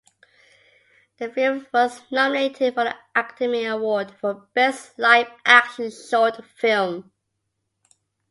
[1.19, 7.11] The film was nominated for the Academy Award for Best Live Action Short Film.